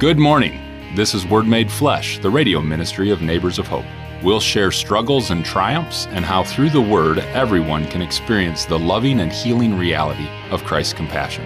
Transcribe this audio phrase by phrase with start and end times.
[0.00, 0.60] Good morning.
[0.96, 3.84] This is Word Made Flesh, the radio ministry of Neighbors of Hope.
[4.24, 9.20] We'll share struggles and triumphs and how through the Word everyone can experience the loving
[9.20, 11.44] and healing reality of Christ's compassion.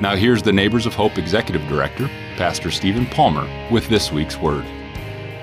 [0.00, 4.64] Now, here's the Neighbors of Hope Executive Director, Pastor Stephen Palmer, with this week's Word.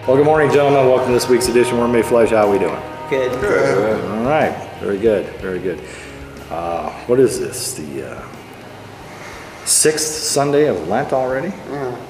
[0.07, 0.88] Well, good morning, gentlemen.
[0.88, 2.29] Welcome to this week's edition of Word Made Flesh.
[2.29, 2.79] How are we doing?
[3.09, 3.41] Good.
[3.41, 4.05] Good.
[4.05, 4.55] All right.
[4.79, 5.25] Very good.
[5.41, 5.82] Very good.
[6.50, 7.73] Uh, what is this?
[7.73, 8.27] The uh,
[9.66, 11.50] sixth Sunday of Lent already?
[11.50, 12.07] Yeah.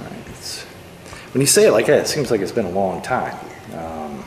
[0.00, 0.28] Right.
[0.28, 0.62] It's,
[1.32, 3.36] when you say it like that, it seems like it's been a long time.
[3.74, 4.24] Um,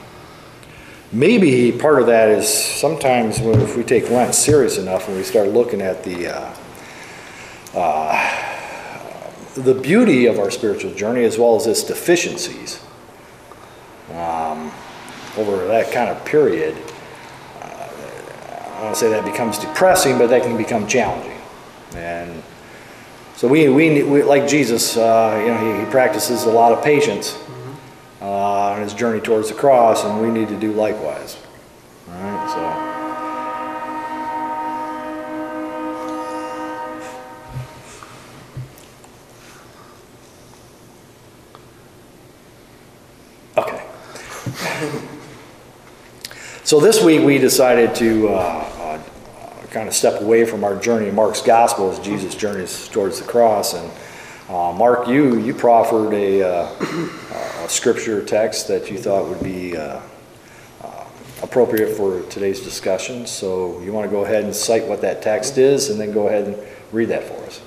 [1.11, 5.23] maybe part of that is sometimes when, if we take Lent serious enough and we
[5.23, 6.55] start looking at the uh,
[7.75, 8.53] uh,
[9.55, 12.83] the beauty of our spiritual journey as well as its deficiencies
[14.11, 14.71] um,
[15.38, 16.75] over that kind of period,
[17.61, 17.89] uh,
[18.77, 21.38] I don't say that becomes depressing, but that can become challenging.
[21.95, 22.44] And
[23.35, 26.83] so we, we, we like Jesus, uh, you know, he, he practices a lot of
[26.83, 27.37] patience
[28.21, 31.38] uh, on his journey towards the cross, and we need to do likewise.
[32.08, 32.93] All right, so.
[43.61, 45.09] Okay.
[46.65, 48.72] So this week we decided to uh, uh,
[49.73, 53.73] kind of step away from our journey Mark's gospel as Jesus journeys towards the cross.
[53.73, 53.91] And
[54.47, 59.75] uh, Mark, you you proffered a, uh, a scripture text that you thought would be
[59.75, 59.99] uh,
[60.83, 61.05] uh,
[61.41, 63.25] appropriate for today's discussion.
[63.25, 66.27] So you want to go ahead and cite what that text is, and then go
[66.27, 66.58] ahead and
[66.91, 67.59] read that for us.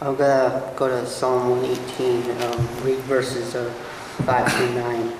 [0.00, 3.70] I'm gonna go to Psalm 118, um, read verses uh,
[4.24, 5.12] 5 through 9.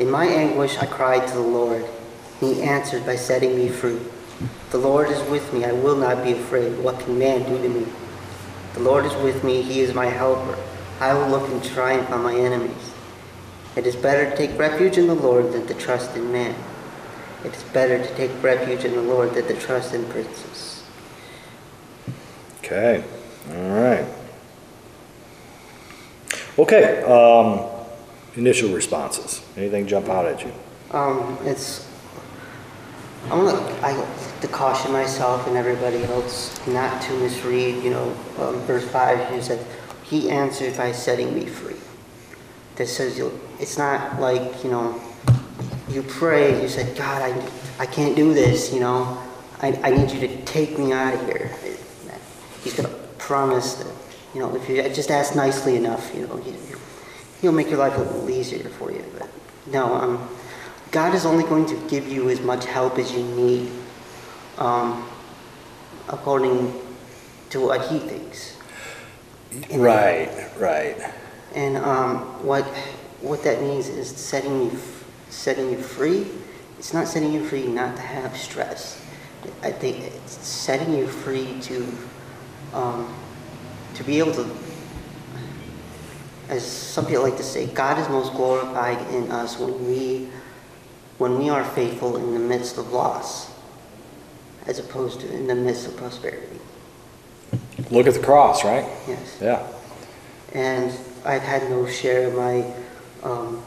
[0.00, 1.84] In my anguish I cried to the Lord.
[2.40, 4.00] He answered by setting me free.
[4.70, 5.64] The Lord is with me.
[5.64, 6.78] I will not be afraid.
[6.78, 7.86] What can man do to me?
[8.74, 9.62] The Lord is with me.
[9.62, 10.56] He is my helper.
[11.00, 12.92] I will look in triumph on my enemies.
[13.76, 16.54] It is better to take refuge in the Lord than to trust in man.
[17.44, 20.82] It is better to take refuge in the Lord than to trust in princes.
[22.58, 23.04] Okay.
[23.50, 24.04] All right.
[26.58, 27.02] Okay.
[27.04, 27.64] Um,
[28.36, 29.42] initial responses.
[29.56, 30.52] Anything jump out at you?
[30.90, 31.88] Um, it's.
[33.30, 33.86] I want to.
[33.86, 33.92] I
[34.40, 37.82] to caution myself and everybody else not to misread.
[37.82, 39.32] You know, um, verse five.
[39.32, 39.64] He said,
[40.04, 41.76] "He answered by setting me free."
[42.76, 43.20] That says.
[43.58, 45.00] It's not like you know.
[45.88, 46.62] You pray.
[46.62, 49.22] You said, "God, I, I can't do this." You know,
[49.60, 51.50] I, I need you to take me out of here.
[52.62, 53.92] He's gonna promise that.
[54.34, 56.54] You know, if you just ask nicely enough, you know, he,
[57.40, 59.04] he'll make your life a little easier for you.
[59.18, 59.28] But
[59.66, 60.28] no, um.
[60.90, 63.70] God is only going to give you as much help as you need,
[64.58, 65.08] um,
[66.08, 66.72] according
[67.50, 68.56] to what He thinks.
[69.72, 70.50] Right.
[70.58, 70.96] Right.
[71.54, 72.64] And um, what
[73.20, 74.78] what that means is setting you
[75.30, 76.26] setting you free.
[76.78, 79.04] It's not setting you free not to have stress.
[79.62, 81.86] I think it's setting you free to
[82.74, 83.14] um,
[83.94, 84.48] to be able to.
[86.48, 90.28] As some people like to say, God is most glorified in us when we
[91.18, 93.50] when we are faithful in the midst of loss,
[94.66, 96.58] as opposed to in the midst of prosperity.
[97.90, 98.84] Look at the cross, right?
[99.06, 99.38] Yes.
[99.40, 99.66] Yeah.
[100.52, 100.92] And
[101.24, 102.74] I've had no share of my
[103.22, 103.62] um,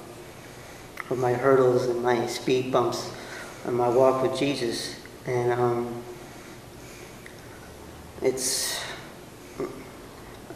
[1.10, 3.12] of my hurdles and my speed bumps
[3.66, 6.04] in my walk with Jesus, and um,
[8.22, 8.82] it's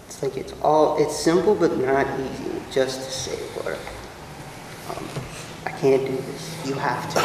[0.07, 2.52] it's like it's all it's simple but not easy.
[2.72, 3.78] Just to say, Lord,
[4.90, 5.07] um,
[5.66, 6.67] I can't do this.
[6.67, 7.19] You have to.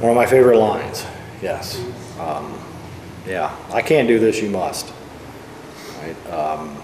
[0.00, 1.04] One of my favorite lines.
[1.42, 1.82] Yes.
[2.18, 2.58] Um,
[3.26, 3.54] yeah.
[3.72, 4.40] I can't do this.
[4.42, 4.92] You must.
[6.00, 6.30] Right.
[6.32, 6.76] Um,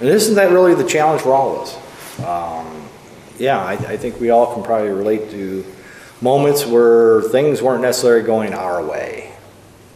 [0.00, 1.76] and isn't that really the challenge for all of us?
[2.20, 2.88] Um,
[3.38, 5.64] yeah, I, I think we all can probably relate to
[6.20, 9.32] moments where things weren't necessarily going our way.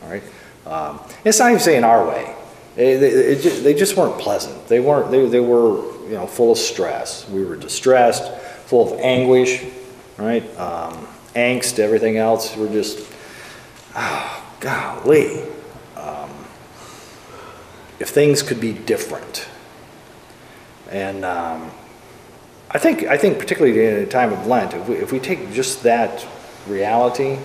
[0.02, 0.22] All right.
[0.66, 2.34] Um, it's not even saying our way.
[2.76, 4.66] They, they, it just, they just weren't pleasant.
[4.68, 5.10] They weren't.
[5.10, 7.28] They, they were you know full of stress.
[7.28, 8.32] We were distressed,
[8.66, 9.64] full of anguish,
[10.16, 10.42] right?
[10.58, 12.56] Um, angst, everything else.
[12.56, 13.11] We're just,
[13.96, 15.42] oh, golly.
[15.96, 16.30] Um,
[18.00, 19.48] if things could be different,
[20.90, 21.70] and um,
[22.70, 25.52] I think I think particularly in a time of Lent, if we, if we take
[25.52, 26.26] just that
[26.66, 27.38] reality,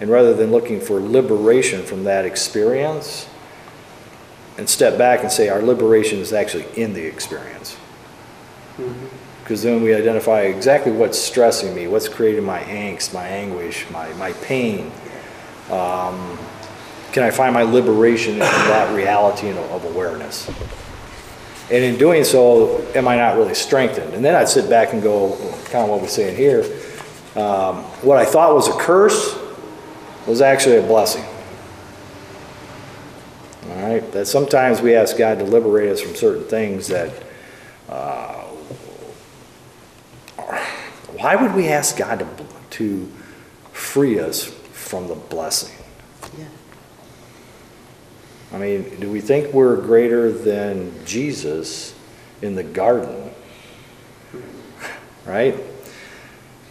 [0.00, 3.28] and rather than looking for liberation from that experience,
[4.58, 7.76] and step back and say our liberation is actually in the experience.
[9.42, 14.12] Because then we identify exactly what's stressing me, what's creating my angst, my anguish, my,
[14.14, 14.92] my pain.
[15.70, 16.38] Um,
[17.12, 20.48] can I find my liberation in that reality of awareness?
[21.70, 24.14] And in doing so, am I not really strengthened?
[24.14, 25.36] And then I'd sit back and go,
[25.66, 26.64] kind of what we're saying here,
[27.36, 29.38] um, what I thought was a curse
[30.26, 31.24] was actually a blessing.
[33.70, 37.12] All right, that sometimes we ask God to liberate us from certain things that,
[37.88, 38.42] uh,
[41.16, 43.12] why would we ask God to, to
[43.72, 44.52] free us
[44.90, 45.72] from the blessing?
[46.36, 46.44] Yeah.
[48.52, 51.94] I mean, do we think we're greater than Jesus
[52.42, 53.30] in the garden?
[55.26, 55.54] Right?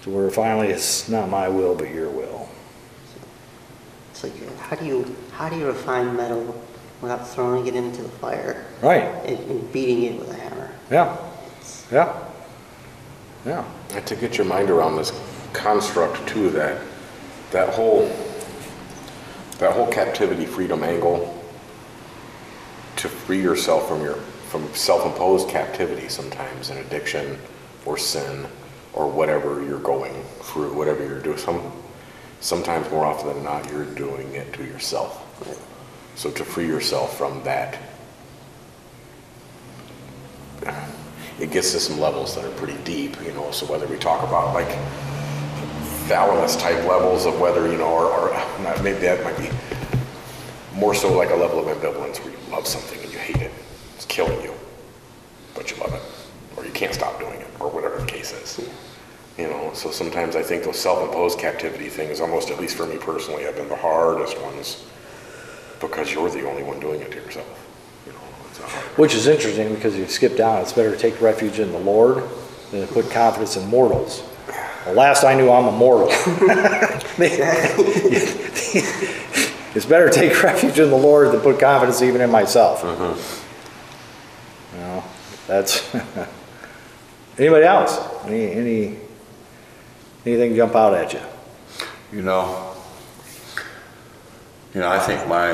[0.04, 2.50] So we're finally it's not my will, but your will.
[4.12, 6.62] It's like, how do you, how do you refine metal
[7.00, 9.04] without throwing it into the fire Right.
[9.26, 10.72] and, and beating it with a hammer?
[10.92, 11.16] Yeah.
[11.92, 12.20] Yeah.
[13.46, 13.64] Yeah.
[13.92, 15.14] And to get your mind around this
[15.54, 16.82] construct too, that,
[17.52, 18.06] that whole,
[19.58, 21.36] that whole captivity freedom angle,
[22.98, 24.16] to free yourself from your,
[24.50, 27.38] from self-imposed captivity sometimes, an addiction
[27.86, 28.46] or sin
[28.94, 31.38] or whatever you're going through, whatever you're doing.
[31.38, 31.72] Some,
[32.42, 35.26] sometimes more often than not, you're doing it to yourself.
[36.16, 37.78] So to free yourself from that,
[41.40, 43.52] it gets to some levels that are pretty deep, you know.
[43.52, 44.78] So whether we talk about like
[46.10, 48.34] thalamus type levels of whether, you know, or, or
[48.64, 49.48] not, maybe that might be
[50.74, 53.52] more so like a level of ambivalence where you love something and you hate it.
[53.96, 54.52] It's killing you,
[55.54, 56.02] but you love it,
[56.58, 58.68] or you can't stop doing it, or whatever the case is.
[59.38, 62.98] You know, so sometimes I think those self-imposed captivity things, almost at least for me
[62.98, 64.84] personally, have been the hardest ones
[65.80, 67.68] because you're the only one doing it to yourself.
[68.08, 68.18] You know.
[68.98, 72.24] Which is interesting because you skip down, it's better to take refuge in the Lord
[72.72, 74.24] than to put confidence in mortals.
[74.86, 76.08] The last I knew, I'm a mortal.
[79.76, 82.82] it's better to take refuge in the Lord than put confidence even in myself.
[82.82, 84.76] Mm-hmm.
[84.76, 85.04] You know,
[85.48, 85.96] that's.
[87.40, 87.98] Anybody else?
[88.26, 88.98] Any, any,
[90.26, 91.22] anything jump out at you?
[92.12, 92.76] You know,
[94.74, 95.54] you know, I think my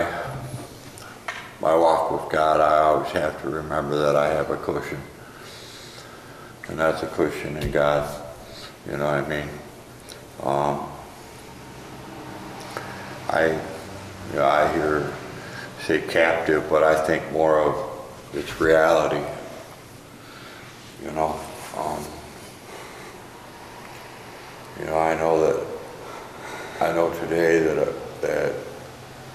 [1.62, 5.00] my walk with God, I always have to remember that I have a cushion,
[6.70, 8.25] and that's a cushion in God.
[8.90, 9.50] You know what I mean?
[10.44, 10.88] Um,
[13.30, 13.48] I,
[14.32, 15.12] you know, I hear
[15.82, 17.76] say captive, but I think more of
[18.34, 19.24] its reality.
[21.04, 21.40] You know,
[21.78, 22.04] um,
[24.80, 25.66] you know, I know that
[26.82, 28.52] I know today that, uh, that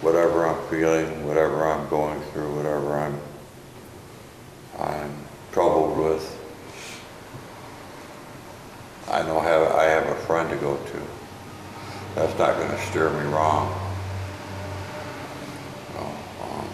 [0.02, 3.19] whatever I'm feeling, whatever I'm going through, whatever I'm,
[4.79, 5.12] I'm
[5.52, 6.37] troubled with,
[9.11, 11.02] I know have, I have a friend to go to.
[12.14, 13.73] That's not going to steer me wrong.
[15.93, 16.00] So,
[16.44, 16.69] um,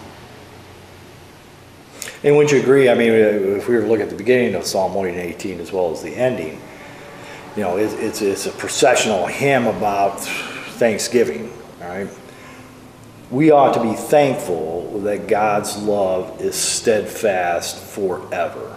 [2.27, 4.53] And would you agree, I mean, uh, if we were to look at the beginning
[4.55, 6.59] of Psalm 118 as well as the ending,
[7.55, 11.49] you know, it's, it's, it's a processional hymn about Thanksgiving,
[11.81, 12.09] all right?
[13.31, 18.75] We ought to be thankful that God's love is steadfast forever.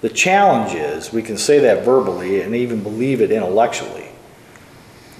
[0.00, 4.08] The challenge is we can say that verbally and even believe it intellectually.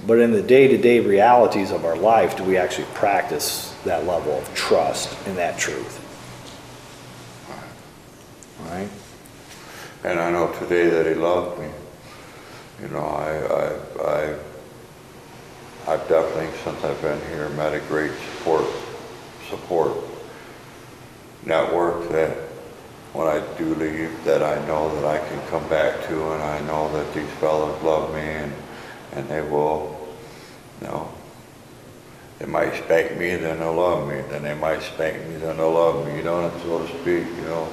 [0.09, 4.09] But in the day to day realities of our life, do we actually practice that
[4.09, 6.07] level of trust in that truth?
[8.69, 8.89] Right?
[10.05, 11.69] And I know today that he loved me.
[12.83, 14.37] You know, I, I, I,
[15.93, 18.67] I've definitely, since I've been here, met a great support,
[19.49, 19.97] support
[21.45, 22.37] network that
[23.15, 26.61] when I do leave, that I know that I can come back to, and I
[26.61, 28.53] know that these fellows love me, and,
[29.13, 30.09] and they will,
[30.81, 31.11] you know,
[32.39, 35.73] they might spank me, then they'll love me, then they might spank me, then they'll
[35.73, 37.73] love me, you know, so to speak, you know.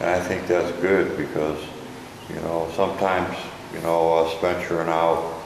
[0.00, 1.58] And I think that's good because,
[2.28, 3.36] you know, sometimes,
[3.72, 5.42] you know, us venturing out,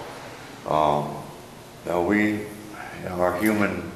[0.68, 1.14] um,
[1.84, 3.90] you know, we, you know, our human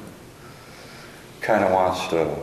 [1.41, 2.35] kind of wants to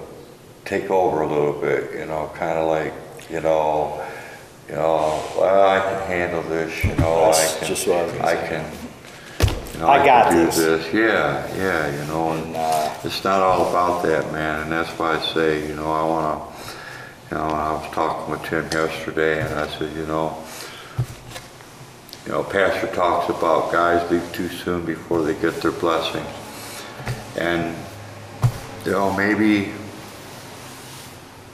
[0.65, 2.93] take over a little bit, you know, kind of like,
[3.31, 4.05] you know,
[4.69, 8.21] you know, well, I can handle this, you know, I can, just what I was
[8.21, 8.49] I say.
[8.49, 8.73] can,
[9.75, 10.57] you know, I I got can do this.
[10.57, 14.73] this, yeah, yeah, you know, and And, uh, it's not all about that, man, and
[14.73, 16.41] that's why I say, you know, I wanna,
[17.33, 20.37] you know, I was talking with Tim yesterday, and I said, you know,
[22.27, 26.27] you know, Pastor talks about guys leave too soon before they get their blessing.
[27.39, 27.75] And,
[28.85, 29.73] you know, maybe,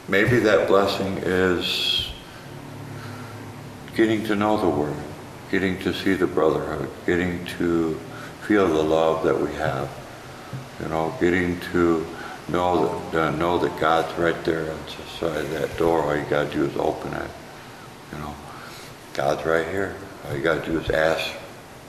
[0.09, 2.11] maybe that blessing is
[3.95, 4.97] getting to know the Word,
[5.53, 7.95] getting to see the brotherhood, getting to
[8.49, 9.89] feel the love that we have,
[10.83, 12.05] you know, getting to
[12.49, 16.03] know that, uh, know that God's right there on the side of that door.
[16.03, 17.31] All you gotta do is open it,
[18.13, 18.35] you know.
[19.15, 19.97] God's right here.
[20.27, 21.31] All you gotta do is ask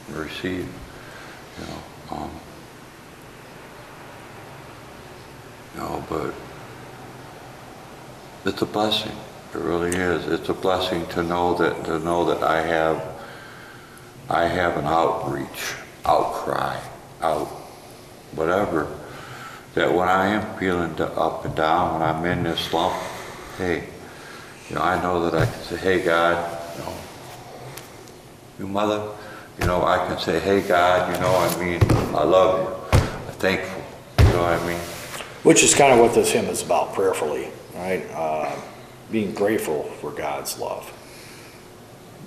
[0.07, 0.67] and receive,
[1.59, 2.17] you know.
[2.17, 2.31] Um,
[5.75, 6.33] you know, but
[8.45, 9.15] it's a blessing.
[9.53, 10.27] It really is.
[10.27, 13.03] It's a blessing to know that to know that I have
[14.29, 15.73] I have an outreach,
[16.05, 16.79] outcry,
[17.21, 17.47] out
[18.33, 18.98] whatever.
[19.79, 23.01] That when I am feeling the up and down, when I'm in this slump,
[23.57, 23.85] hey,
[24.67, 26.93] you know, I know that I can say, hey God, you know,
[28.59, 29.09] you mother,
[29.57, 31.81] you know, I can say, hey God, you know, I mean,
[32.13, 32.99] I love you.
[32.99, 33.81] I'm thankful.
[34.25, 34.81] You know what I mean?
[35.43, 38.05] Which is kind of what this hymn is about prayerfully, right?
[38.11, 38.53] Uh,
[39.13, 40.91] being grateful for God's love.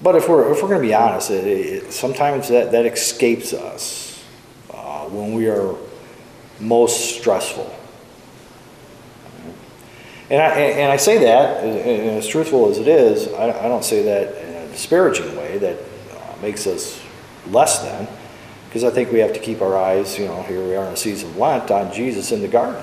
[0.03, 3.53] But if we're, if we're going to be honest, it, it, sometimes that, that escapes
[3.53, 4.25] us
[4.73, 5.77] uh, when we are
[6.63, 7.75] most stressful.
[10.31, 13.85] And I, and I say that, and as truthful as it is, I, I don't
[13.85, 17.03] say that in a disparaging way that uh, makes us
[17.49, 18.09] less than,
[18.67, 20.95] because I think we have to keep our eyes, you know, here we are in
[20.95, 22.83] a season of Lent, on Jesus in the garden.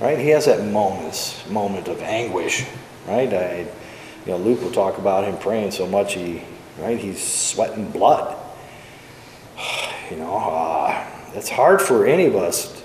[0.00, 0.18] Right?
[0.18, 2.64] He has that moments, moment of anguish,
[3.06, 3.30] right?
[3.30, 3.58] I,
[4.24, 6.42] you know, Luke will talk about him praying so much he,
[6.78, 6.98] right?
[6.98, 8.36] He's sweating blood.
[10.10, 10.99] You know, uh,
[11.34, 12.82] it's hard for any of us.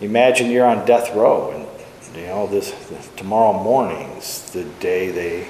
[0.00, 2.74] Imagine you're on death row, and you know this,
[3.16, 5.48] tomorrow morning's the day they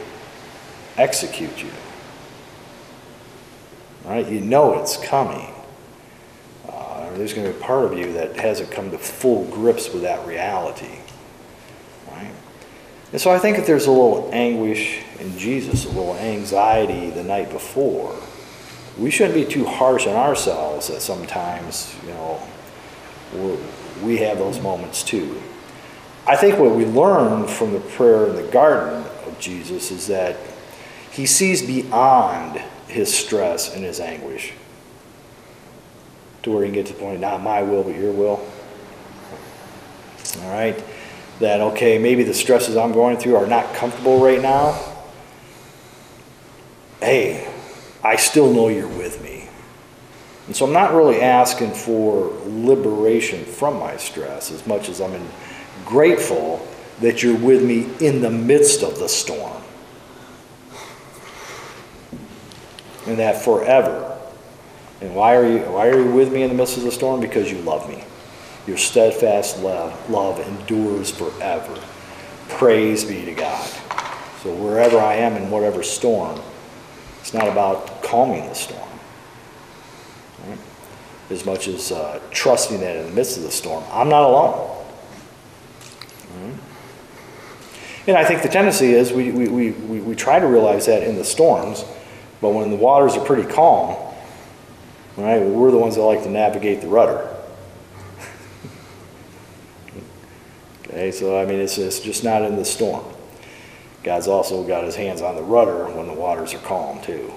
[0.96, 1.70] execute you.
[4.04, 4.26] Right?
[4.26, 5.52] You know it's coming.
[6.68, 9.92] Uh, there's going to be a part of you that hasn't come to full grips
[9.92, 10.98] with that reality.
[12.10, 12.32] Right?
[13.12, 17.24] And so I think that there's a little anguish in Jesus, a little anxiety the
[17.24, 18.14] night before,
[18.98, 22.40] we shouldn't be too harsh on ourselves that sometimes, you know,
[24.02, 25.40] we have those moments too.
[26.26, 30.36] I think what we learn from the prayer in the garden of Jesus is that
[31.10, 34.52] he sees beyond his stress and his anguish
[36.42, 38.46] to where he can get to the point, not my will, but your will.
[40.42, 40.82] All right?
[41.40, 44.78] That, okay, maybe the stresses I'm going through are not comfortable right now.
[47.00, 47.47] Hey,
[48.02, 49.48] I still know you're with me.
[50.46, 55.28] And so I'm not really asking for liberation from my stress as much as I'm
[55.84, 56.66] grateful
[57.00, 59.62] that you're with me in the midst of the storm.
[63.06, 64.18] And that forever.
[65.00, 67.20] And why are you why are you with me in the midst of the storm?
[67.20, 68.02] Because you love me.
[68.66, 71.78] Your steadfast love, love endures forever.
[72.48, 73.66] Praise be to God.
[74.42, 76.40] So wherever I am in whatever storm,
[77.28, 78.88] it's not about calming the storm.
[80.46, 80.58] Right?
[81.28, 84.86] As much as uh, trusting that in the midst of the storm, I'm not alone.
[86.40, 86.54] Right?
[88.06, 91.02] And I think the tendency is we, we, we, we, we try to realize that
[91.02, 91.84] in the storms,
[92.40, 93.94] but when the waters are pretty calm,
[95.18, 97.28] right, we're the ones that like to navigate the rudder.
[100.86, 103.04] okay, so I mean, it's, it's just not in the storm.
[104.08, 107.30] God's also got his hands on the rudder when the waters are calm, too.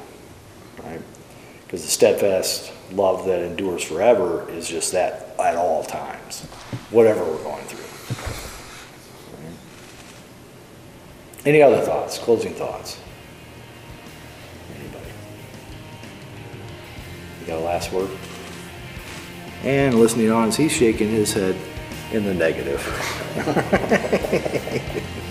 [0.82, 1.02] Right?
[1.66, 6.44] Because the steadfast love that endures forever is just that at all times,
[6.90, 7.84] whatever we're going through.
[9.44, 9.54] Right?
[11.46, 12.18] Any other thoughts?
[12.18, 13.02] Closing thoughts?
[14.80, 15.12] Anybody?
[17.42, 18.12] You got a last word?
[19.64, 21.58] And listening on as he's shaking his head
[22.14, 22.80] in the negative.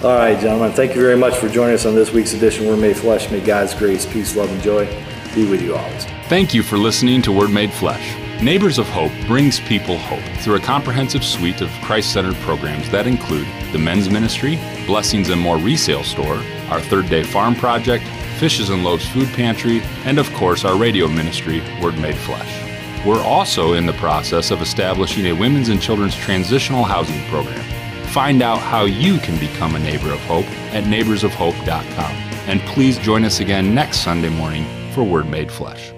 [0.00, 2.78] All right, gentlemen, thank you very much for joining us on this week's edition Word
[2.78, 3.32] Made Flesh.
[3.32, 4.86] May God's grace, peace, love, and joy
[5.34, 6.04] be with you always.
[6.28, 8.16] Thank you for listening to Word Made Flesh.
[8.40, 13.08] Neighbors of Hope brings people hope through a comprehensive suite of Christ centered programs that
[13.08, 18.04] include the men's ministry, Blessings and More resale store, our third day farm project,
[18.38, 23.04] Fishes and Loaves food pantry, and of course our radio ministry, Word Made Flesh.
[23.04, 27.64] We're also in the process of establishing a women's and children's transitional housing program.
[28.08, 32.12] Find out how you can become a neighbor of hope at neighborsofhope.com.
[32.46, 35.92] And please join us again next Sunday morning for Word Made Flesh.